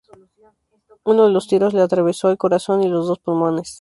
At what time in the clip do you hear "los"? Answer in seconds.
1.31-1.47, 2.87-3.05